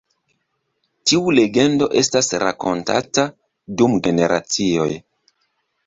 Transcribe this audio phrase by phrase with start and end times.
[1.11, 3.29] Tiu legendo estas rakontata
[3.83, 4.93] dum generacioj.